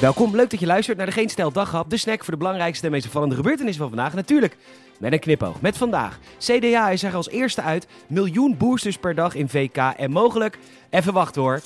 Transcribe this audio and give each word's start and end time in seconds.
Welkom, 0.00 0.36
leuk 0.36 0.50
dat 0.50 0.60
je 0.60 0.66
luistert 0.66 0.96
naar 0.96 1.06
de 1.06 1.12
Geen 1.12 1.28
Stel 1.28 1.52
Daghap, 1.52 1.90
de 1.90 1.96
snack 1.96 2.24
voor 2.24 2.32
de 2.32 2.38
belangrijkste 2.38 2.86
en 2.86 2.92
meest 2.92 3.06
opvallende 3.06 3.34
gebeurtenissen 3.34 3.82
van 3.82 3.92
vandaag. 3.94 4.14
Natuurlijk 4.14 4.56
met 4.98 5.12
een 5.12 5.18
knipoog. 5.18 5.60
Met 5.60 5.76
vandaag, 5.76 6.18
CDA 6.38 6.90
is 6.90 7.02
er 7.02 7.14
als 7.14 7.28
eerste 7.28 7.62
uit, 7.62 7.86
miljoen 8.06 8.56
boosters 8.56 8.96
per 8.96 9.14
dag 9.14 9.34
in 9.34 9.48
VK 9.48 9.76
en 9.76 10.10
mogelijk, 10.10 10.58
even 10.90 11.12
wachten 11.12 11.42
hoor, 11.42 11.60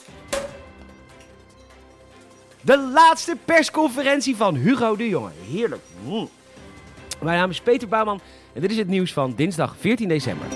de 2.60 2.78
laatste 2.78 3.36
persconferentie 3.44 4.36
van 4.36 4.54
Hugo 4.54 4.96
de 4.96 5.08
Jonge. 5.08 5.30
Heerlijk. 5.50 5.82
Mm. 6.04 6.28
Mijn 7.20 7.38
naam 7.38 7.50
is 7.50 7.60
Peter 7.60 7.88
Bouwman 7.88 8.20
en 8.52 8.60
dit 8.60 8.70
is 8.70 8.76
het 8.76 8.88
nieuws 8.88 9.12
van 9.12 9.32
dinsdag 9.36 9.76
14 9.78 10.08
december. 10.08 10.46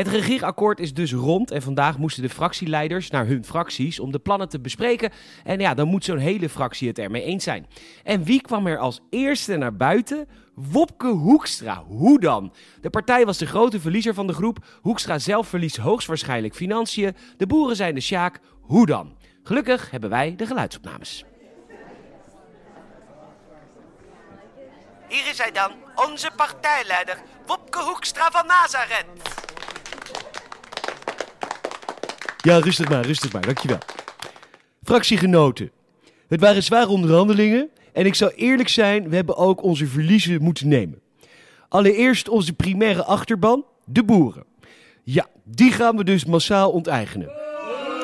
Het 0.00 0.08
regeerakkoord 0.08 0.80
is 0.80 0.94
dus 0.94 1.12
rond 1.12 1.50
en 1.50 1.62
vandaag 1.62 1.98
moesten 1.98 2.22
de 2.22 2.28
fractieleiders 2.28 3.10
naar 3.10 3.26
hun 3.26 3.44
fracties 3.44 4.00
om 4.00 4.12
de 4.12 4.18
plannen 4.18 4.48
te 4.48 4.60
bespreken. 4.60 5.10
En 5.44 5.60
ja, 5.60 5.74
dan 5.74 5.88
moet 5.88 6.04
zo'n 6.04 6.18
hele 6.18 6.48
fractie 6.48 6.88
het 6.88 6.98
ermee 6.98 7.22
eens 7.22 7.44
zijn. 7.44 7.66
En 8.04 8.24
wie 8.24 8.40
kwam 8.40 8.66
er 8.66 8.78
als 8.78 9.00
eerste 9.10 9.56
naar 9.56 9.76
buiten? 9.76 10.28
Wopke 10.54 11.06
Hoekstra. 11.06 11.84
Hoe 11.86 12.20
dan? 12.20 12.52
De 12.80 12.90
partij 12.90 13.26
was 13.26 13.38
de 13.38 13.46
grote 13.46 13.80
verliezer 13.80 14.14
van 14.14 14.26
de 14.26 14.32
groep. 14.32 14.58
Hoekstra 14.80 15.18
zelf 15.18 15.48
verliest 15.48 15.76
hoogstwaarschijnlijk 15.76 16.54
financiën. 16.54 17.16
De 17.36 17.46
boeren 17.46 17.76
zijn 17.76 17.94
de 17.94 18.00
sjaak. 18.00 18.40
Hoe 18.60 18.86
dan? 18.86 19.16
Gelukkig 19.42 19.90
hebben 19.90 20.10
wij 20.10 20.36
de 20.36 20.46
geluidsopnames. 20.46 21.24
Hier 25.08 25.28
is 25.30 25.38
hij 25.38 25.50
dan, 25.52 25.72
onze 25.94 26.30
partijleider, 26.36 27.18
Wopke 27.46 27.82
Hoekstra 27.82 28.30
van 28.30 28.46
Nazareth. 28.46 29.39
Ja, 32.42 32.58
rustig 32.58 32.88
maar, 32.88 33.06
rustig 33.06 33.32
maar, 33.32 33.42
dankjewel. 33.42 33.78
Fractiegenoten, 34.82 35.70
het 36.28 36.40
waren 36.40 36.62
zware 36.62 36.88
onderhandelingen 36.88 37.70
en 37.92 38.06
ik 38.06 38.14
zal 38.14 38.30
eerlijk 38.30 38.68
zijn, 38.68 39.08
we 39.08 39.16
hebben 39.16 39.36
ook 39.36 39.62
onze 39.62 39.86
verliezen 39.86 40.42
moeten 40.42 40.68
nemen. 40.68 41.00
Allereerst 41.68 42.28
onze 42.28 42.52
primaire 42.52 43.04
achterban, 43.04 43.64
de 43.84 44.04
boeren. 44.04 44.44
Ja, 45.02 45.26
die 45.44 45.72
gaan 45.72 45.96
we 45.96 46.04
dus 46.04 46.24
massaal 46.24 46.70
onteigenen. 46.70 47.30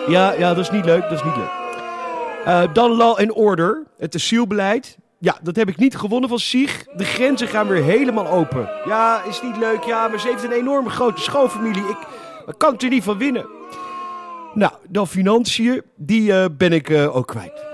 Ja, 0.09 0.33
ja, 0.33 0.55
dat 0.55 0.65
is 0.65 0.71
niet 0.71 0.85
leuk, 0.85 1.03
dat 1.03 1.13
is 1.13 1.23
niet 1.23 1.37
leuk. 1.37 1.65
Uh, 2.47 2.63
dan 2.73 2.91
law 2.91 3.19
and 3.19 3.33
order, 3.33 3.83
het 3.99 4.15
asielbeleid. 4.15 4.99
Ja, 5.19 5.39
dat 5.43 5.57
heb 5.57 5.69
ik 5.69 5.77
niet 5.77 5.97
gewonnen 5.97 6.29
van 6.29 6.39
Sieg. 6.39 6.85
De 6.97 7.05
grenzen 7.05 7.49
gaan 7.49 7.69
weer 7.69 7.83
helemaal 7.83 8.27
open. 8.27 8.71
Ja, 8.85 9.23
is 9.25 9.43
niet 9.43 9.57
leuk, 9.57 9.83
ja, 9.83 10.09
maar 10.09 10.21
ze 10.21 10.29
heeft 10.29 10.45
een 10.45 10.53
enorme 10.53 10.91
grote 10.91 11.23
schoonfamilie. 11.23 11.89
Ik, 11.89 11.97
ik 12.47 12.55
kan 12.59 12.79
er 12.79 12.89
niet 12.89 13.05
van 13.05 13.19
winnen. 13.19 13.47
Nou, 14.57 14.73
dan 14.89 15.09
financiën, 15.09 15.83
die 15.97 16.31
uh, 16.31 16.45
ben 16.53 16.73
ik 16.73 16.89
uh, 16.89 17.17
ook 17.17 17.27
kwijt. 17.27 17.65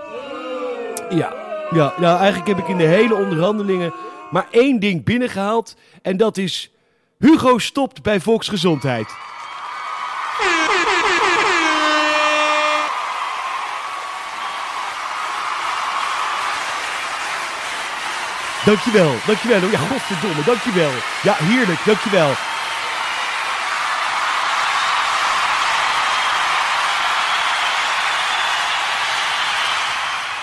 Ja, 1.11 1.33
ja, 1.71 1.95
nou 1.99 2.19
eigenlijk 2.19 2.47
heb 2.47 2.59
ik 2.59 2.69
in 2.69 2.77
de 2.77 2.85
hele 2.85 3.15
onderhandelingen 3.15 3.93
maar 4.31 4.47
één 4.51 4.81
ding 4.81 5.05
binnengehaald. 5.05 5.77
En 6.03 6.17
dat 6.17 6.37
is, 6.37 6.73
Hugo 7.19 7.59
stopt 7.59 8.03
bij 8.03 8.21
volksgezondheid. 8.21 9.09
Dankjewel, 18.65 19.15
dankjewel. 19.27 19.71
Ja, 19.71 19.79
godverdomme, 19.79 20.43
dankjewel. 20.45 20.91
Ja, 21.23 21.35
heerlijk, 21.39 21.85
dankjewel. 21.85 22.31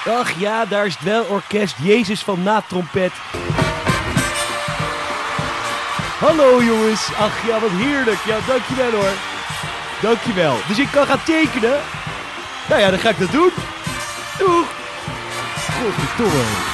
Ach 0.06 0.32
ja, 0.38 0.66
daar 0.66 0.86
is 0.86 0.94
het 0.94 1.04
wel 1.04 1.24
orkest 1.24 1.76
Jezus 1.82 2.24
van 2.24 2.44
na 2.44 2.62
trompet. 2.68 3.12
Hallo 6.20 6.64
jongens. 6.64 7.10
Ach 7.20 7.48
ja, 7.48 7.60
wat 7.60 7.70
heerlijk. 7.70 8.20
Ja, 8.26 8.38
dankjewel 8.48 8.92
hoor. 8.92 9.14
Dankjewel. 10.02 10.56
Dus 10.68 10.80
ik 10.80 10.88
kan 10.92 11.06
gaan 11.06 11.24
tekenen? 11.24 11.80
Nou 12.70 12.82
ja, 12.82 12.90
dan 12.90 13.00
ga 13.00 13.10
ik 13.10 13.20
dat 13.20 13.32
doen. 13.32 13.52
Doeg. 14.38 14.68
Godverdomme. 15.82 16.69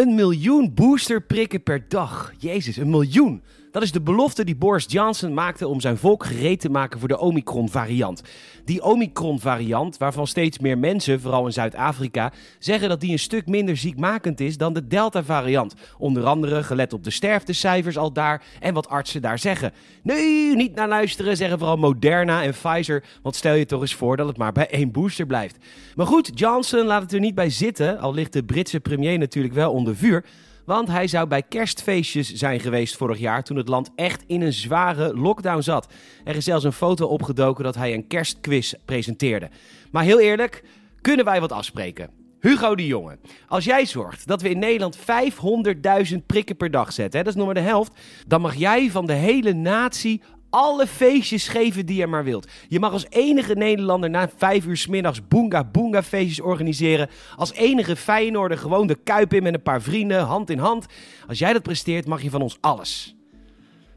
Een 0.00 0.14
miljoen 0.14 0.74
boosterprikken 0.74 1.62
per 1.62 1.84
dag. 1.88 2.32
Jezus, 2.38 2.76
een 2.76 2.90
miljoen. 2.90 3.42
Dat 3.70 3.82
is 3.82 3.92
de 3.92 4.00
belofte 4.00 4.44
die 4.44 4.56
Boris 4.56 4.84
Johnson 4.88 5.34
maakte 5.34 5.68
om 5.68 5.80
zijn 5.80 5.96
volk 5.96 6.24
gereed 6.24 6.60
te 6.60 6.68
maken 6.68 6.98
voor 6.98 7.08
de 7.08 7.18
Omicron-variant. 7.18 8.22
Die 8.64 8.82
Omicron-variant, 8.82 9.98
waarvan 9.98 10.26
steeds 10.26 10.58
meer 10.58 10.78
mensen, 10.78 11.20
vooral 11.20 11.46
in 11.46 11.52
Zuid-Afrika, 11.52 12.32
zeggen 12.58 12.88
dat 12.88 13.00
die 13.00 13.12
een 13.12 13.18
stuk 13.18 13.46
minder 13.46 13.76
ziekmakend 13.76 14.40
is 14.40 14.56
dan 14.56 14.72
de 14.72 14.86
Delta-variant. 14.86 15.74
Onder 15.98 16.24
andere 16.24 16.62
gelet 16.62 16.92
op 16.92 17.04
de 17.04 17.10
sterftecijfers 17.10 17.98
al 17.98 18.12
daar 18.12 18.42
en 18.60 18.74
wat 18.74 18.88
artsen 18.88 19.22
daar 19.22 19.38
zeggen. 19.38 19.72
Nee, 20.02 20.56
niet 20.56 20.74
naar 20.74 20.88
luisteren, 20.88 21.36
zeggen 21.36 21.58
vooral 21.58 21.76
Moderna 21.76 22.42
en 22.42 22.52
Pfizer, 22.52 23.04
want 23.22 23.36
stel 23.36 23.54
je 23.54 23.66
toch 23.66 23.80
eens 23.80 23.94
voor 23.94 24.16
dat 24.16 24.26
het 24.26 24.36
maar 24.36 24.52
bij 24.52 24.70
één 24.70 24.90
booster 24.90 25.26
blijft. 25.26 25.56
Maar 25.96 26.06
goed, 26.06 26.30
Johnson 26.34 26.86
laat 26.86 27.02
het 27.02 27.12
er 27.12 27.20
niet 27.20 27.34
bij 27.34 27.50
zitten, 27.50 27.98
al 27.98 28.14
ligt 28.14 28.32
de 28.32 28.44
Britse 28.44 28.80
premier 28.80 29.18
natuurlijk 29.18 29.54
wel 29.54 29.72
onder 29.72 29.96
vuur. 29.96 30.24
Want 30.70 30.88
hij 30.88 31.06
zou 31.06 31.26
bij 31.26 31.42
kerstfeestjes 31.42 32.32
zijn 32.32 32.60
geweest 32.60 32.96
vorig 32.96 33.18
jaar 33.18 33.42
toen 33.42 33.56
het 33.56 33.68
land 33.68 33.90
echt 33.94 34.24
in 34.26 34.42
een 34.42 34.52
zware 34.52 35.16
lockdown 35.16 35.60
zat. 35.60 35.92
Er 36.24 36.36
is 36.36 36.44
zelfs 36.44 36.64
een 36.64 36.72
foto 36.72 37.06
opgedoken 37.06 37.64
dat 37.64 37.74
hij 37.74 37.94
een 37.94 38.06
kerstquiz 38.06 38.74
presenteerde. 38.84 39.50
Maar 39.90 40.02
heel 40.02 40.20
eerlijk, 40.20 40.64
kunnen 41.00 41.24
wij 41.24 41.40
wat 41.40 41.52
afspreken? 41.52 42.10
Hugo 42.40 42.74
de 42.74 42.86
Jonge, 42.86 43.18
als 43.48 43.64
jij 43.64 43.86
zorgt 43.86 44.26
dat 44.26 44.42
we 44.42 44.48
in 44.48 44.58
Nederland 44.58 44.98
500.000 44.98 46.16
prikken 46.26 46.56
per 46.56 46.70
dag 46.70 46.92
zetten, 46.92 47.18
hè, 47.18 47.24
dat 47.24 47.34
is 47.34 47.38
nog 47.38 47.46
maar 47.46 47.62
de 47.62 47.68
helft, 47.70 47.92
dan 48.26 48.40
mag 48.40 48.54
jij 48.54 48.90
van 48.90 49.06
de 49.06 49.12
hele 49.12 49.52
natie 49.52 50.22
alle 50.50 50.86
feestjes 50.86 51.48
geven 51.48 51.86
die 51.86 51.96
je 51.96 52.06
maar 52.06 52.24
wilt. 52.24 52.48
Je 52.68 52.80
mag 52.80 52.92
als 52.92 53.06
enige 53.08 53.54
Nederlander 53.54 54.10
na 54.10 54.28
vijf 54.36 54.66
uur 54.66 54.76
smiddags 54.76 55.28
boonga 55.28 55.64
boonga 55.64 56.02
feestjes 56.02 56.40
organiseren. 56.40 57.08
Als 57.36 57.52
enige 57.52 57.96
Feyenoorder 57.96 58.58
gewoon 58.58 58.86
de 58.86 58.98
Kuip 59.04 59.32
in 59.32 59.42
met 59.42 59.54
een 59.54 59.62
paar 59.62 59.82
vrienden, 59.82 60.20
hand 60.20 60.50
in 60.50 60.58
hand. 60.58 60.86
Als 61.28 61.38
jij 61.38 61.52
dat 61.52 61.62
presteert, 61.62 62.06
mag 62.06 62.22
je 62.22 62.30
van 62.30 62.42
ons 62.42 62.58
alles. 62.60 63.14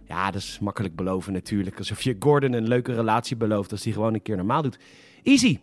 Ja, 0.07 0.31
dat 0.31 0.41
is 0.41 0.59
makkelijk 0.61 0.95
beloven 0.95 1.33
natuurlijk. 1.33 1.77
Alsof 1.77 2.01
je 2.01 2.15
Gordon 2.19 2.53
een 2.53 2.67
leuke 2.67 2.93
relatie 2.93 3.35
belooft 3.35 3.71
als 3.71 3.83
hij 3.83 3.93
gewoon 3.93 4.13
een 4.13 4.21
keer 4.21 4.35
normaal 4.35 4.61
doet. 4.61 4.79
Easy. 5.23 5.59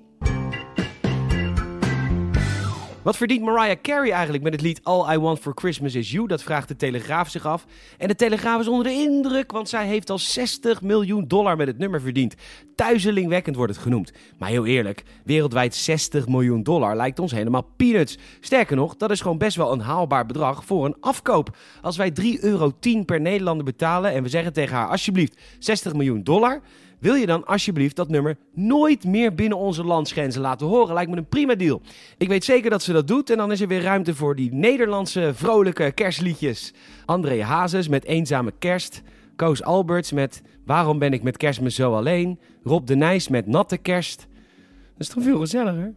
Wat 3.02 3.16
verdient 3.16 3.42
Mariah 3.42 3.80
Carey 3.82 4.10
eigenlijk 4.10 4.42
met 4.42 4.52
het 4.52 4.62
lied 4.62 4.80
All 4.82 5.14
I 5.14 5.18
Want 5.18 5.38
for 5.38 5.52
Christmas 5.54 5.94
Is 5.94 6.10
You? 6.10 6.26
Dat 6.26 6.42
vraagt 6.42 6.68
de 6.68 6.76
Telegraaf 6.76 7.28
zich 7.28 7.46
af. 7.46 7.66
En 7.98 8.08
de 8.08 8.14
Telegraaf 8.14 8.60
is 8.60 8.68
onder 8.68 8.84
de 8.84 8.92
indruk, 8.92 9.52
want 9.52 9.68
zij 9.68 9.86
heeft 9.86 10.10
al 10.10 10.18
60 10.18 10.82
miljoen 10.82 11.28
dollar 11.28 11.56
met 11.56 11.66
het 11.66 11.78
nummer 11.78 12.00
verdiend. 12.00 12.34
Tuizelingwekkend 12.74 13.56
wordt 13.56 13.72
het 13.72 13.82
genoemd. 13.82 14.12
Maar 14.38 14.48
heel 14.48 14.66
eerlijk, 14.66 15.02
wereldwijd 15.24 15.74
60 15.74 16.28
miljoen 16.28 16.62
dollar 16.62 16.96
lijkt 16.96 17.18
ons 17.18 17.32
helemaal 17.32 17.66
peanuts. 17.76 18.18
Sterker 18.40 18.76
nog, 18.76 18.96
dat 18.96 19.10
is 19.10 19.20
gewoon 19.20 19.38
best 19.38 19.56
wel 19.56 19.72
een 19.72 19.80
haalbaar 19.80 20.26
bedrag 20.26 20.64
voor 20.64 20.84
een 20.84 20.96
afkoop. 21.00 21.56
Als 21.82 21.96
wij 21.96 22.12
3,10 22.22 22.26
euro 22.40 22.72
per 23.04 23.20
Nederlander 23.20 23.64
betalen 23.64 24.12
en 24.12 24.22
we 24.22 24.28
zeggen 24.28 24.52
tegen 24.52 24.76
haar 24.76 24.88
alsjeblieft 24.88 25.40
60 25.58 25.92
miljoen 25.92 26.22
dollar 26.22 26.60
wil 27.00 27.14
je 27.14 27.26
dan 27.26 27.46
alsjeblieft 27.46 27.96
dat 27.96 28.08
nummer 28.08 28.36
nooit 28.54 29.04
meer 29.04 29.34
binnen 29.34 29.58
onze 29.58 29.84
landsgrenzen 29.84 30.40
laten 30.40 30.66
horen? 30.66 30.94
Lijkt 30.94 31.10
me 31.10 31.16
een 31.16 31.28
prima 31.28 31.54
deal. 31.54 31.80
Ik 32.18 32.28
weet 32.28 32.44
zeker 32.44 32.70
dat 32.70 32.82
ze 32.82 32.92
dat 32.92 33.06
doet 33.08 33.30
en 33.30 33.36
dan 33.36 33.52
is 33.52 33.60
er 33.60 33.68
weer 33.68 33.82
ruimte 33.82 34.14
voor 34.14 34.36
die 34.36 34.52
Nederlandse 34.52 35.30
vrolijke 35.34 35.92
kerstliedjes. 35.92 36.72
André 37.04 37.42
Hazes 37.42 37.88
met 37.88 38.04
Eenzame 38.04 38.52
Kerst. 38.58 39.02
Koos 39.36 39.62
Alberts 39.62 40.12
met 40.12 40.42
Waarom 40.64 40.98
ben 40.98 41.12
ik 41.12 41.22
met 41.22 41.36
kerstmis 41.36 41.74
zo 41.74 41.94
alleen? 41.94 42.38
Rob 42.64 42.86
de 42.86 42.94
Nijs 42.94 43.28
met 43.28 43.46
Natte 43.46 43.76
Kerst. 43.76 44.26
Dat 44.92 45.08
is 45.08 45.08
toch 45.08 45.22
veel 45.22 45.38
gezelliger? 45.38 45.94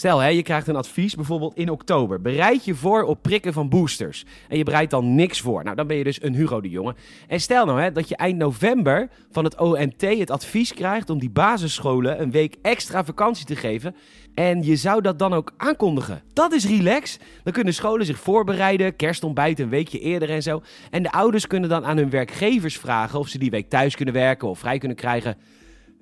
Stel, 0.00 0.18
hè, 0.18 0.28
je 0.28 0.42
krijgt 0.42 0.68
een 0.68 0.76
advies 0.76 1.14
bijvoorbeeld 1.14 1.54
in 1.54 1.70
oktober. 1.70 2.20
Bereid 2.20 2.64
je 2.64 2.74
voor 2.74 3.02
op 3.02 3.22
prikken 3.22 3.52
van 3.52 3.68
boosters. 3.68 4.24
En 4.48 4.56
je 4.56 4.64
bereidt 4.64 4.90
dan 4.90 5.14
niks 5.14 5.40
voor. 5.40 5.64
Nou, 5.64 5.76
dan 5.76 5.86
ben 5.86 5.96
je 5.96 6.04
dus 6.04 6.22
een 6.22 6.34
Hugo 6.34 6.60
de 6.60 6.68
Jonge. 6.68 6.94
En 7.28 7.40
stel 7.40 7.66
nou 7.66 7.80
hè, 7.80 7.92
dat 7.92 8.08
je 8.08 8.16
eind 8.16 8.38
november 8.38 9.08
van 9.30 9.44
het 9.44 9.58
OMT 9.58 10.00
het 10.00 10.30
advies 10.30 10.74
krijgt 10.74 11.10
om 11.10 11.18
die 11.18 11.30
basisscholen 11.30 12.20
een 12.20 12.30
week 12.30 12.56
extra 12.62 13.04
vakantie 13.04 13.46
te 13.46 13.56
geven. 13.56 13.96
En 14.34 14.62
je 14.62 14.76
zou 14.76 15.00
dat 15.00 15.18
dan 15.18 15.32
ook 15.32 15.52
aankondigen. 15.56 16.22
Dat 16.32 16.52
is 16.52 16.66
relax. 16.66 17.18
Dan 17.42 17.52
kunnen 17.52 17.74
scholen 17.74 18.06
zich 18.06 18.18
voorbereiden, 18.18 18.96
kerstontbijt 18.96 19.58
een 19.58 19.68
weekje 19.68 20.00
eerder 20.00 20.30
en 20.30 20.42
zo. 20.42 20.62
En 20.90 21.02
de 21.02 21.12
ouders 21.12 21.46
kunnen 21.46 21.68
dan 21.68 21.84
aan 21.84 21.96
hun 21.96 22.10
werkgevers 22.10 22.78
vragen 22.78 23.18
of 23.18 23.28
ze 23.28 23.38
die 23.38 23.50
week 23.50 23.68
thuis 23.68 23.96
kunnen 23.96 24.14
werken 24.14 24.48
of 24.48 24.58
vrij 24.58 24.78
kunnen 24.78 24.96
krijgen. 24.96 25.36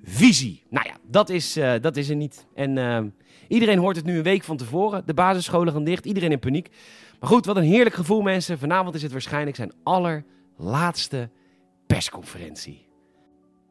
Visie. 0.03 0.63
Nou 0.69 0.87
ja, 0.87 0.95
dat 1.07 1.29
is, 1.29 1.57
uh, 1.57 1.73
dat 1.81 1.97
is 1.97 2.09
er 2.09 2.15
niet. 2.15 2.45
En 2.55 2.77
uh, 2.77 2.99
iedereen 3.47 3.77
hoort 3.77 3.95
het 3.95 4.05
nu 4.05 4.17
een 4.17 4.23
week 4.23 4.43
van 4.43 4.57
tevoren. 4.57 5.03
De 5.05 5.13
basisscholen 5.13 5.73
gaan 5.73 5.83
dicht, 5.83 6.05
iedereen 6.05 6.31
in 6.31 6.39
paniek. 6.39 6.69
Maar 7.19 7.29
goed, 7.29 7.45
wat 7.45 7.57
een 7.57 7.63
heerlijk 7.63 7.95
gevoel 7.95 8.21
mensen. 8.21 8.59
Vanavond 8.59 8.95
is 8.95 9.01
het 9.01 9.11
waarschijnlijk 9.11 9.55
zijn 9.55 9.71
allerlaatste 9.83 11.29
persconferentie. 11.87 12.87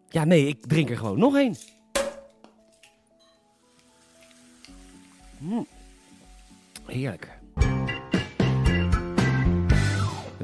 Ja, 0.09 0.25
nee, 0.25 0.47
ik 0.47 0.67
drink 0.67 0.91
er 0.91 0.97
gewoon 0.97 1.19
nog 1.19 1.37
één. 1.37 1.55
Mm. 5.39 5.67
Heerlijk. 6.87 7.38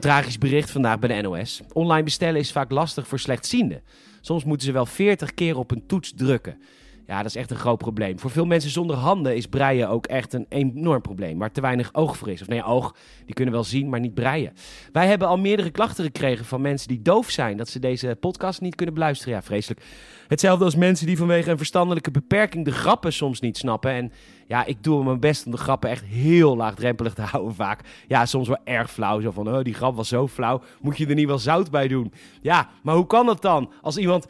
Tragisch 0.04 0.38
bericht 0.38 0.70
vandaag 0.70 0.98
bij 0.98 1.16
de 1.16 1.28
NOS. 1.28 1.60
Online 1.72 2.02
bestellen 2.02 2.40
is 2.40 2.52
vaak 2.52 2.70
lastig 2.70 3.06
voor 3.06 3.18
slechtzienden. 3.18 3.82
Soms 4.20 4.44
moeten 4.44 4.66
ze 4.66 4.72
wel 4.72 4.86
40 4.86 5.34
keer 5.34 5.58
op 5.58 5.70
een 5.70 5.86
toets 5.86 6.12
drukken. 6.16 6.58
Ja, 7.06 7.16
dat 7.16 7.26
is 7.26 7.36
echt 7.36 7.50
een 7.50 7.56
groot 7.56 7.78
probleem. 7.78 8.18
Voor 8.18 8.30
veel 8.30 8.46
mensen 8.46 8.70
zonder 8.70 8.96
handen 8.96 9.36
is 9.36 9.46
breien 9.46 9.88
ook 9.88 10.06
echt 10.06 10.32
een 10.32 10.46
enorm 10.48 11.00
probleem. 11.00 11.38
Waar 11.38 11.52
te 11.52 11.60
weinig 11.60 11.94
oog 11.94 12.16
voor 12.16 12.30
is. 12.30 12.40
Of 12.40 12.48
nee, 12.48 12.64
oog, 12.64 12.96
die 13.24 13.34
kunnen 13.34 13.54
wel 13.54 13.64
zien, 13.64 13.88
maar 13.88 14.00
niet 14.00 14.14
breien. 14.14 14.52
Wij 14.92 15.06
hebben 15.06 15.28
al 15.28 15.38
meerdere 15.38 15.70
klachten 15.70 16.04
gekregen 16.04 16.44
van 16.44 16.60
mensen 16.60 16.88
die 16.88 17.02
doof 17.02 17.30
zijn. 17.30 17.56
Dat 17.56 17.68
ze 17.68 17.78
deze 17.78 18.16
podcast 18.20 18.60
niet 18.60 18.74
kunnen 18.74 18.94
beluisteren. 18.94 19.34
Ja, 19.34 19.42
vreselijk. 19.42 19.80
Hetzelfde 20.28 20.64
als 20.64 20.76
mensen 20.76 21.06
die 21.06 21.16
vanwege 21.16 21.50
een 21.50 21.56
verstandelijke 21.56 22.10
beperking 22.10 22.64
de 22.64 22.72
grappen 22.72 23.12
soms 23.12 23.40
niet 23.40 23.56
snappen. 23.56 23.90
En 23.90 24.12
ja, 24.46 24.64
ik 24.64 24.82
doe 24.82 25.04
mijn 25.04 25.20
best 25.20 25.46
om 25.46 25.52
de 25.52 25.58
grappen 25.58 25.90
echt 25.90 26.04
heel 26.04 26.56
laagdrempelig 26.56 27.14
te 27.14 27.22
houden 27.32 27.54
vaak. 27.54 27.80
Ja, 28.08 28.26
soms 28.26 28.48
wel 28.48 28.60
erg 28.64 28.90
flauw. 28.90 29.20
Zo 29.20 29.30
van, 29.30 29.48
oh, 29.48 29.62
die 29.62 29.74
grap 29.74 29.96
was 29.96 30.08
zo 30.08 30.28
flauw. 30.28 30.62
Moet 30.80 30.96
je 30.96 31.06
er 31.06 31.14
niet 31.14 31.26
wel 31.26 31.38
zout 31.38 31.70
bij 31.70 31.88
doen? 31.88 32.12
Ja, 32.40 32.70
maar 32.82 32.94
hoe 32.94 33.06
kan 33.06 33.26
dat 33.26 33.42
dan? 33.42 33.72
Als 33.82 33.96
iemand 33.96 34.26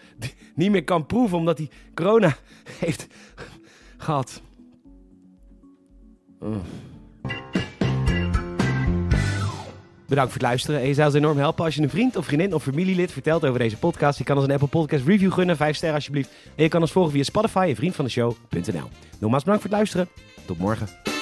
niet 0.55 0.71
meer 0.71 0.85
kan 0.85 1.07
proeven 1.07 1.39
omdat 1.39 1.59
hij 1.59 1.71
corona 1.95 2.37
heeft 2.85 3.07
gehad. 3.97 4.43
Oh. 6.41 6.57
Bedankt 10.07 10.33
voor 10.33 10.41
het 10.41 10.51
luisteren. 10.51 10.81
En 10.81 10.87
je 10.87 10.95
zou 10.95 11.07
ons 11.07 11.17
enorm 11.17 11.39
helpen 11.39 11.65
als 11.65 11.75
je 11.75 11.83
een 11.83 11.91
vriend 11.91 12.17
of 12.17 12.25
vriendin 12.25 12.55
of 12.55 12.63
familielid 12.63 13.13
vertelt 13.13 13.45
over 13.45 13.59
deze 13.59 13.77
podcast. 13.77 14.19
Je 14.19 14.25
kan 14.25 14.37
ons 14.37 14.47
een 14.47 14.53
Apple 14.53 14.69
Podcast 14.69 15.07
review 15.07 15.33
gunnen, 15.33 15.57
5 15.57 15.77
sterren 15.77 15.97
alsjeblieft. 15.97 16.31
En 16.55 16.63
je 16.63 16.69
kan 16.69 16.81
ons 16.81 16.93
volgen 16.93 17.13
via 17.13 17.23
Spotify 17.23 17.67
en 17.69 17.77
vriendvandeshow.nl. 17.77 18.89
Nogmaals 19.19 19.45
bedankt 19.45 19.63
voor 19.63 19.71
het 19.71 19.71
luisteren. 19.71 20.09
Tot 20.47 20.59
morgen. 20.59 21.14